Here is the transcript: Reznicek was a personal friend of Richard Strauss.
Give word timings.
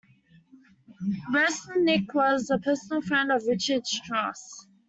Reznicek 1.31 2.11
was 2.15 2.49
a 2.49 2.57
personal 2.57 3.03
friend 3.03 3.31
of 3.31 3.43
Richard 3.45 3.85
Strauss. 3.85 4.65